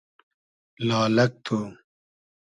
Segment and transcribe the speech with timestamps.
[0.87, 1.57] لالئگ تو